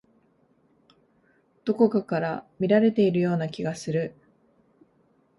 [1.63, 4.15] どこかから見られているような気がする。